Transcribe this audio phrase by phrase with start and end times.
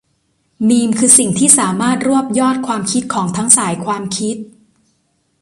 [0.67, 4.35] มีมคือสิ่งที่สามารถรวบยอดความคิดของทั้งสายความคิด